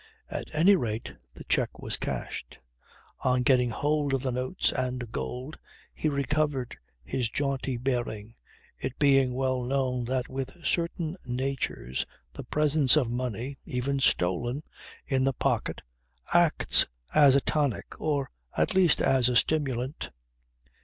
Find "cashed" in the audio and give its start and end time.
1.97-2.57